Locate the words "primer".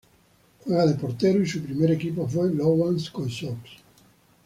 1.61-1.91